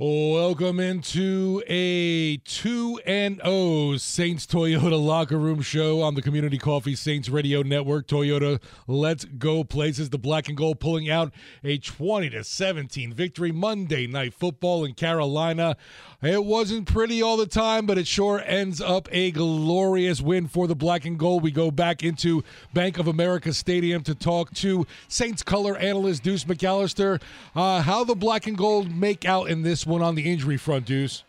[0.00, 6.94] Welcome into a 2 and 0 Saints Toyota locker room show on the Community Coffee
[6.94, 8.06] Saints Radio Network.
[8.06, 10.10] Toyota, let's go places.
[10.10, 11.32] The black and gold pulling out
[11.64, 15.76] a 20 to 17 victory Monday night football in Carolina.
[16.22, 20.68] It wasn't pretty all the time, but it sure ends up a glorious win for
[20.68, 21.42] the black and gold.
[21.42, 26.44] We go back into Bank of America Stadium to talk to Saints color analyst Deuce
[26.44, 27.20] McAllister.
[27.56, 30.84] Uh, how the black and gold make out in this one on the injury front,
[30.84, 31.24] Deuce?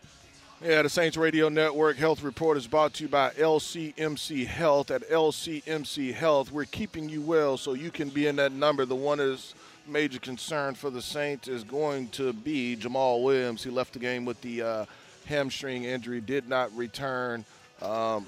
[0.62, 4.90] Yeah, the Saints Radio Network Health Report is brought to you by LCMC Health.
[4.90, 8.84] At LCMC Health, we're keeping you well so you can be in that number.
[8.84, 9.54] The one is
[9.88, 13.64] major concern for the Saints is going to be Jamaal Williams.
[13.64, 14.84] He left the game with the uh,
[15.24, 17.46] hamstring injury, did not return.
[17.80, 18.26] Um,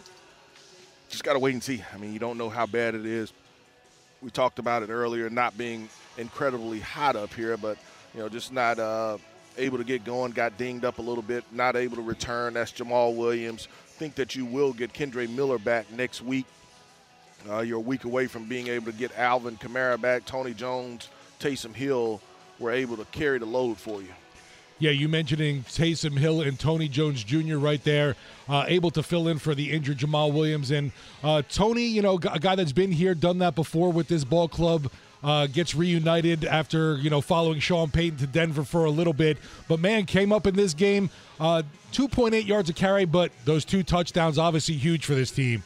[1.10, 1.84] just got to wait and see.
[1.92, 3.34] I mean, you don't know how bad it is.
[4.22, 7.76] We talked about it earlier, not being incredibly hot up here, but
[8.14, 9.18] you know, just not uh,
[9.58, 10.32] able to get going.
[10.32, 12.54] Got dinged up a little bit, not able to return.
[12.54, 13.68] That's Jamaal Williams.
[13.86, 16.46] Think that you will get Kendre Miller back next week.
[17.48, 20.24] Uh, you're a week away from being able to get Alvin Kamara back.
[20.24, 21.08] Tony Jones,
[21.40, 22.20] Taysom Hill
[22.58, 24.08] were able to carry the load for you.
[24.78, 27.56] Yeah, you mentioning Taysom Hill and Tony Jones Jr.
[27.56, 28.16] right there,
[28.48, 30.72] uh, able to fill in for the injured Jamaal Williams.
[30.72, 30.90] And
[31.22, 34.48] uh, Tony, you know, a guy that's been here, done that before with this ball
[34.48, 34.90] club.
[35.22, 39.38] Uh, gets reunited after you know following Sean Payton to Denver for a little bit,
[39.68, 43.84] but man came up in this game, uh, 2.8 yards a carry, but those two
[43.84, 45.62] touchdowns obviously huge for this team.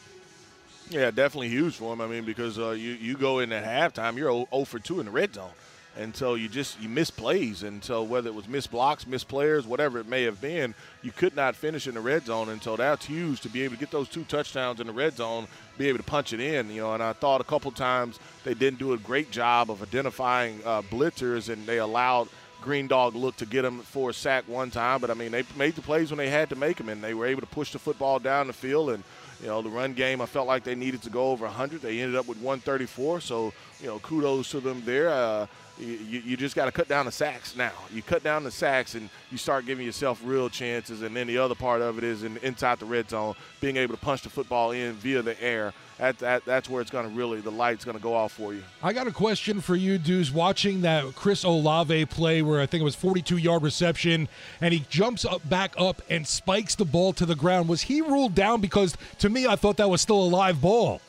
[0.91, 2.03] Yeah, definitely huge for him.
[2.03, 5.07] I mean, because uh, you you go in at halftime, you're 0 for 2 in
[5.07, 5.53] the red zone
[5.99, 9.29] and so you just you miss plays and so whether it was missed blocks missed
[9.29, 12.63] players whatever it may have been you could not finish in the red zone and
[12.63, 15.47] so that's huge to be able to get those two touchdowns in the red zone
[15.79, 18.55] be able to punch it in you know and i thought a couple times they
[18.55, 22.29] didn't do a great job of identifying uh, blitzers and they allowed
[22.61, 25.45] green dog look to get them for a sack one time but i mean they
[25.57, 27.73] made the plays when they had to make them and they were able to push
[27.73, 29.03] the football down the field and
[29.41, 31.83] you know, the run game, I felt like they needed to go over 100.
[31.83, 33.21] They ended up with 134.
[33.21, 35.11] So, you know, kudos to them there.
[35.11, 35.47] Uh,
[35.79, 37.73] you, you just got to cut down the sacks now.
[37.93, 41.03] You cut down the sacks and you start giving yourself real chances.
[41.03, 43.95] And then the other part of it is in, inside the red zone, being able
[43.95, 45.73] to punch the football in via the air.
[45.99, 48.53] That, that, that's where it's going to really, the light's going to go off for
[48.53, 48.63] you.
[48.83, 50.31] I got a question for you, Deuce.
[50.31, 54.29] Watching that Chris Olave play where I think it was 42 yard reception
[54.61, 58.01] and he jumps up back up and spikes the ball to the ground, was he
[58.01, 58.61] ruled down?
[58.61, 61.01] Because to me, I thought that was still a live ball.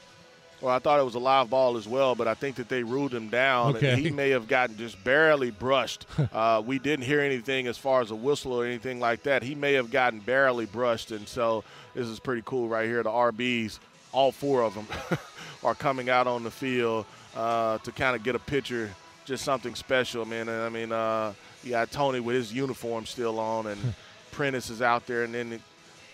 [0.62, 2.82] Well, I thought it was a live ball as well, but I think that they
[2.82, 3.76] ruled him down.
[3.76, 4.02] Okay.
[4.02, 6.08] He may have gotten just barely brushed.
[6.34, 9.44] uh, we didn't hear anything as far as a whistle or anything like that.
[9.44, 11.64] He may have gotten barely brushed, and so
[11.94, 13.04] this is pretty cool right here.
[13.04, 13.78] The RBs,
[14.12, 14.88] all four of them,
[15.64, 18.90] are coming out on the field uh, to kind of get a picture,
[19.26, 20.50] just something special, man.
[20.50, 23.94] And I mean, uh, you got Tony with his uniform still on, and
[24.32, 25.60] Prentice is out there, and then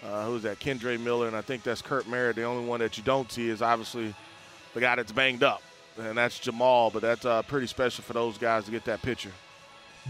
[0.05, 0.59] uh, who's that?
[0.59, 2.35] Kendre Miller, and I think that's Kirk Merritt.
[2.35, 4.13] The only one that you don't see is obviously–
[4.73, 5.61] the guy that's banged up,
[5.97, 6.91] and that's Jamaal.
[6.91, 9.31] But that's uh, pretty special for those guys to get that picture.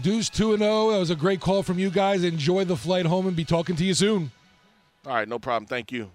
[0.02, 0.90] Deuce 2 0.
[0.90, 2.24] That was a great call from you guys.
[2.24, 4.30] Enjoy the flight home and be talking to you soon.
[5.06, 5.66] All right, no problem.
[5.66, 6.10] Thank you.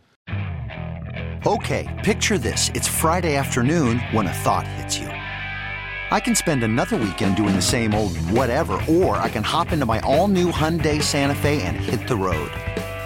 [1.46, 2.70] Okay, picture this.
[2.74, 5.08] It's Friday afternoon when a thought hits you.
[5.08, 9.86] I can spend another weekend doing the same old whatever, or I can hop into
[9.86, 12.52] my all new Hyundai Santa Fe and hit the road.